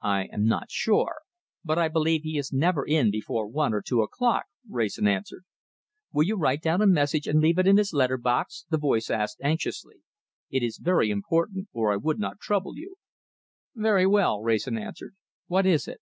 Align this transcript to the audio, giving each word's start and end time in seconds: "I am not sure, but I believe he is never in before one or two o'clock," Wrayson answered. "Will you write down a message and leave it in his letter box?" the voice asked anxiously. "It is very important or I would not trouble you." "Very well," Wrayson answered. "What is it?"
"I 0.00 0.24
am 0.32 0.46
not 0.46 0.70
sure, 0.70 1.16
but 1.62 1.76
I 1.78 1.88
believe 1.88 2.22
he 2.22 2.38
is 2.38 2.50
never 2.50 2.82
in 2.82 3.10
before 3.10 3.46
one 3.46 3.74
or 3.74 3.82
two 3.82 4.00
o'clock," 4.00 4.46
Wrayson 4.66 5.06
answered. 5.06 5.44
"Will 6.14 6.22
you 6.22 6.36
write 6.38 6.62
down 6.62 6.80
a 6.80 6.86
message 6.86 7.26
and 7.28 7.40
leave 7.42 7.58
it 7.58 7.66
in 7.66 7.76
his 7.76 7.92
letter 7.92 8.16
box?" 8.16 8.64
the 8.70 8.78
voice 8.78 9.10
asked 9.10 9.42
anxiously. 9.42 9.96
"It 10.48 10.62
is 10.62 10.78
very 10.78 11.10
important 11.10 11.68
or 11.74 11.92
I 11.92 11.96
would 11.96 12.18
not 12.18 12.40
trouble 12.40 12.78
you." 12.78 12.96
"Very 13.74 14.06
well," 14.06 14.40
Wrayson 14.40 14.78
answered. 14.78 15.14
"What 15.46 15.66
is 15.66 15.88
it?" 15.88 16.00